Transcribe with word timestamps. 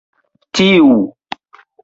Tiu! 0.59 0.89